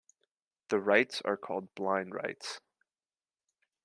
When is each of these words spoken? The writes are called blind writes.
The 0.69 0.79
writes 0.79 1.21
are 1.25 1.37
called 1.37 1.75
blind 1.75 2.15
writes. 2.15 2.59